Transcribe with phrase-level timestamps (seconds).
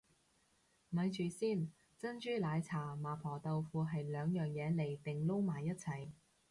[0.89, 1.69] 咪住先，
[1.99, 6.09] 珍珠奶茶麻婆豆腐係兩樣嘢嚟定撈埋一齊